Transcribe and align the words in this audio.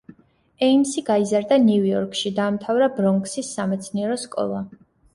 ეიმსი 0.67 1.03
გაიზარდა 1.09 1.59
ნიუ 1.67 1.87
იორკში, 1.91 2.33
დაამთავრა 2.41 2.91
ბრონქსის 2.99 3.55
სამეცნიერო 3.61 4.21
სკოლა. 4.29 4.69